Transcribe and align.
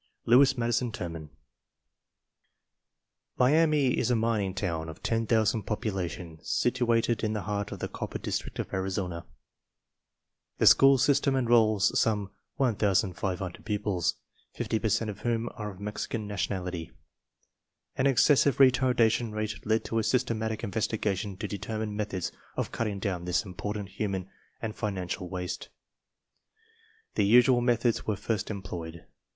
(L. 0.27 0.41
M. 0.41 0.71
T.) 0.71 1.27
Miami 3.37 3.97
is 3.99 4.09
a 4.09 4.15
mining 4.15 4.55
town 4.55 4.89
of 4.89 5.03
10,000 5.03 5.61
population 5.61 6.39
situated 6.41 7.23
in 7.23 7.33
the 7.33 7.43
heart 7.43 7.71
of 7.71 7.77
the 7.77 7.87
copper 7.87 8.17
district 8.17 8.57
of 8.57 8.73
Arizona. 8.73 9.27
The 10.57 10.65
school 10.65 10.97
system 10.97 11.35
enrolls 11.35 11.99
some 11.99 12.31
1500 12.55 13.63
pupils, 13.63 14.15
50 14.55 14.79
per 14.79 14.89
cent 14.89 15.11
of 15.11 15.19
whom 15.19 15.47
are 15.53 15.69
of 15.69 15.79
Mexican 15.79 16.25
nationality. 16.25 16.89
An 17.95 18.07
excessive 18.07 18.57
retardation 18.57 19.31
rate 19.31 19.63
led 19.67 19.85
to 19.85 19.99
a 19.99 20.03
systematic 20.03 20.63
investigation 20.63 21.37
to 21.37 21.47
determine 21.47 21.95
methods 21.95 22.31
of 22.57 22.71
cutting 22.71 22.97
down 22.97 23.25
this 23.25 23.45
important 23.45 23.89
human 23.89 24.31
and 24.63 24.75
financial 24.75 25.29
waste. 25.29 25.69
\The 27.13 27.23
usual 27.23 27.61
methods 27.61 28.07
were 28.07 28.15
first 28.15 28.49
employed. 28.49 29.05